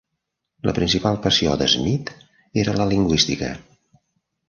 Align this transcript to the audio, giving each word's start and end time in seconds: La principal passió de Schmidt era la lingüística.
La 0.69 0.73
principal 0.77 1.19
passió 1.27 1.53
de 1.63 1.69
Schmidt 1.75 2.11
era 2.65 2.77
la 2.83 2.91
lingüística. 2.97 3.55